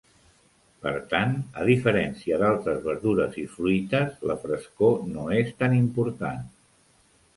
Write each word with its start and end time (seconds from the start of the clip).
Per 0.85 0.93
tant, 1.11 1.35
a 1.63 1.67
diferència 1.67 2.39
d'altres 2.43 2.81
verdures 2.87 3.37
i 3.43 3.45
fruites, 3.53 4.17
la 4.31 4.39
frescor 4.47 4.99
no 5.15 5.29
és 5.43 5.53
tan 5.61 5.77
important. 5.85 6.43